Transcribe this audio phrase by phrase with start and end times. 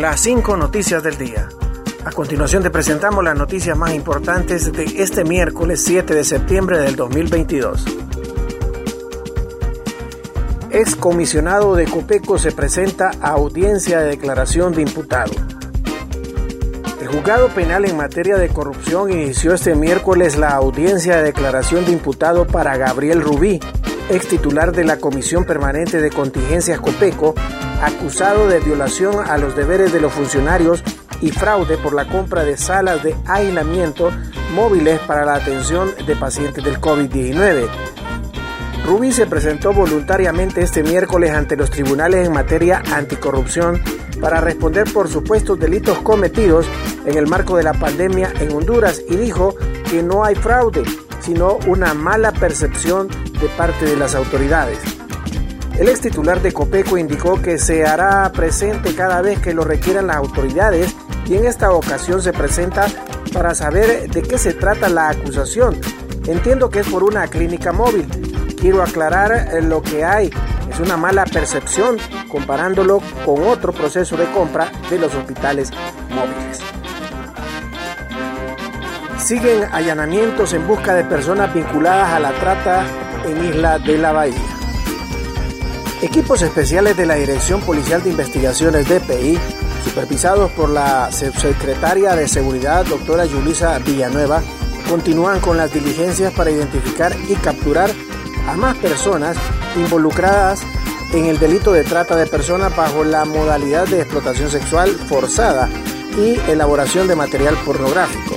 [0.00, 1.46] las 5 noticias del día.
[2.06, 6.96] A continuación te presentamos las noticias más importantes de este miércoles 7 de septiembre del
[6.96, 7.84] 2022.
[10.70, 15.32] Excomisionado de Copeco se presenta a audiencia de declaración de imputado.
[16.98, 21.92] El juzgado penal en materia de corrupción inició este miércoles la audiencia de declaración de
[21.92, 23.60] imputado para Gabriel Rubí,
[24.10, 27.34] ex titular de la Comisión Permanente de Contingencias Copeco,
[27.80, 30.82] acusado de violación a los deberes de los funcionarios
[31.20, 34.10] y fraude por la compra de salas de aislamiento
[34.54, 37.68] móviles para la atención de pacientes del COVID-19.
[38.84, 43.80] Rubí se presentó voluntariamente este miércoles ante los tribunales en materia anticorrupción
[44.20, 46.66] para responder por supuestos delitos cometidos
[47.06, 49.54] en el marco de la pandemia en Honduras y dijo
[49.88, 50.82] que no hay fraude,
[51.20, 54.78] sino una mala percepción de parte de las autoridades.
[55.78, 60.08] El ex titular de Copeco indicó que se hará presente cada vez que lo requieran
[60.08, 60.94] las autoridades
[61.26, 62.86] y en esta ocasión se presenta
[63.32, 65.80] para saber de qué se trata la acusación.
[66.26, 68.06] Entiendo que es por una clínica móvil.
[68.60, 70.30] Quiero aclarar eh, lo que hay.
[70.70, 71.96] Es una mala percepción
[72.28, 75.70] comparándolo con otro proceso de compra de los hospitales
[76.10, 76.69] móviles.
[79.24, 82.84] Siguen allanamientos en busca de personas vinculadas a la trata
[83.26, 84.34] en Isla de la Bahía.
[86.00, 89.38] Equipos especiales de la Dirección Policial de Investigaciones DPI,
[89.84, 94.42] supervisados por la subsecretaria de Seguridad, doctora Yulisa Villanueva,
[94.88, 97.90] continúan con las diligencias para identificar y capturar
[98.48, 99.36] a más personas
[99.76, 100.62] involucradas
[101.12, 105.68] en el delito de trata de personas bajo la modalidad de explotación sexual forzada
[106.16, 108.29] y elaboración de material pornográfico.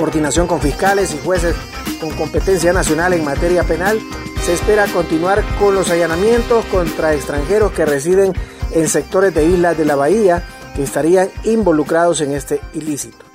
[0.00, 1.54] Coordinación con fiscales y jueces
[2.00, 4.00] con competencia nacional en materia penal,
[4.42, 8.32] se espera continuar con los allanamientos contra extranjeros que residen
[8.72, 10.42] en sectores de islas de la bahía
[10.74, 13.26] que estarían involucrados en este ilícito.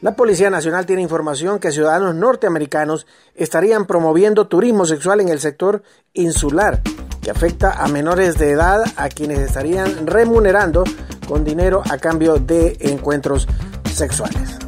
[0.00, 5.84] La Policía Nacional tiene información que ciudadanos norteamericanos estarían promoviendo turismo sexual en el sector
[6.12, 6.82] insular,
[7.22, 10.82] que afecta a menores de edad a quienes estarían remunerando
[11.28, 13.46] con dinero a cambio de encuentros
[13.92, 14.63] sexuales.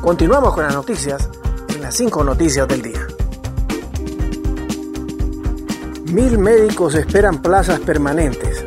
[0.00, 1.28] Continuamos con las noticias
[1.74, 3.06] en las 5 noticias del día.
[6.12, 8.64] Mil médicos esperan plazas permanentes.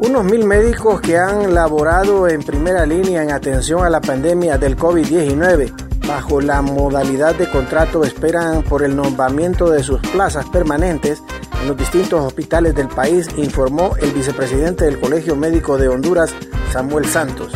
[0.00, 4.76] Unos mil médicos que han laborado en primera línea en atención a la pandemia del
[4.76, 5.72] COVID-19
[6.08, 11.22] bajo la modalidad de contrato esperan por el nombramiento de sus plazas permanentes
[11.60, 16.34] en los distintos hospitales del país, informó el vicepresidente del Colegio Médico de Honduras,
[16.72, 17.52] Samuel Santos.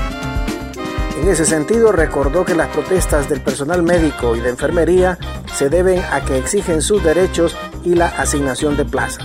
[1.17, 5.19] En ese sentido, recordó que las protestas del personal médico y de enfermería
[5.55, 9.25] se deben a que exigen sus derechos y la asignación de plazas.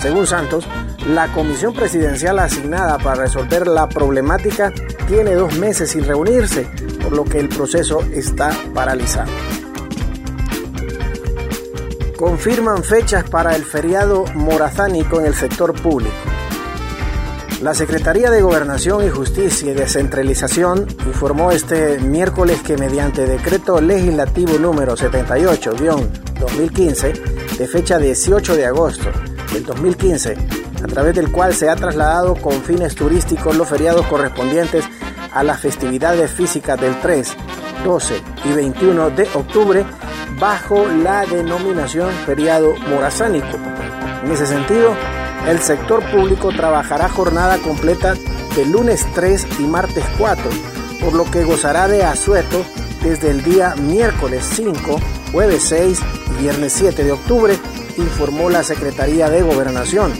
[0.00, 0.66] Según Santos,
[1.06, 4.72] la comisión presidencial asignada para resolver la problemática
[5.08, 6.70] tiene dos meses sin reunirse,
[7.02, 9.30] por lo que el proceso está paralizado.
[12.16, 16.14] Confirman fechas para el feriado morazánico en el sector público.
[17.62, 24.58] La Secretaría de Gobernación y Justicia y Descentralización informó este miércoles que mediante decreto legislativo
[24.58, 27.12] número 78-2015
[27.58, 29.10] de fecha 18 de agosto
[29.52, 30.38] del 2015,
[30.82, 34.86] a través del cual se ha trasladado con fines turísticos los feriados correspondientes
[35.30, 37.36] a las festividades físicas del 3,
[37.84, 39.84] 12 y 21 de octubre
[40.38, 43.58] bajo la denominación feriado morazánico.
[44.24, 44.94] En ese sentido,
[45.46, 48.14] el sector público trabajará jornada completa
[48.54, 50.50] de lunes 3 y martes 4,
[51.00, 52.64] por lo que gozará de asueto
[53.02, 55.00] desde el día miércoles 5,
[55.32, 56.00] jueves 6
[56.32, 57.58] y viernes 7 de octubre,
[57.96, 60.12] informó la Secretaría de Gobernación.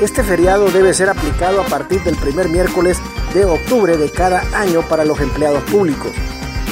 [0.00, 2.98] Este feriado debe ser aplicado a partir del primer miércoles
[3.34, 6.12] de octubre de cada año para los empleados públicos.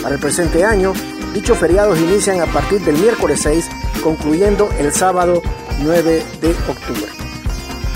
[0.03, 0.93] Para el presente año,
[1.33, 3.69] dichos feriados inician a partir del miércoles 6,
[4.03, 5.42] concluyendo el sábado
[5.81, 7.23] 9 de octubre.